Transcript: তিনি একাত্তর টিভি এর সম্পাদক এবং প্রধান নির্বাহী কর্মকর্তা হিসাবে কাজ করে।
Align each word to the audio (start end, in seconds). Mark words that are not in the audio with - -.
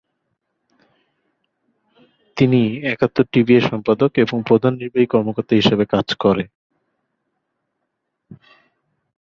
তিনি 2.37 2.61
একাত্তর 2.85 3.25
টিভি 3.31 3.53
এর 3.55 3.63
সম্পাদক 3.71 4.11
এবং 4.17 4.37
প্রধান 4.47 4.73
নির্বাহী 4.75 5.07
কর্মকর্তা 5.07 5.53
হিসাবে 5.55 5.85
কাজ 5.85 6.07
করে। 6.23 6.43